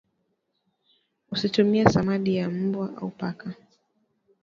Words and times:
Usitumie 1.31 1.89
samadi 1.89 2.35
ya 2.35 2.49
mbwa 2.49 2.97
au 2.97 3.09
paka 3.09 3.53